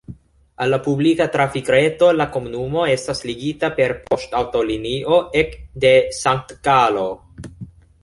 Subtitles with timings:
[0.63, 7.09] Al la publika trafikreto la komunumo estas ligita per poŝtaŭtolinio ek de Sankt-Galo.